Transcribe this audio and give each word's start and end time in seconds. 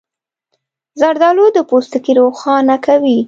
زردالو 0.99 1.45
د 1.55 1.59
پوستکي 1.69 2.11
روښانه 2.21 2.75
کوي. 2.85 3.17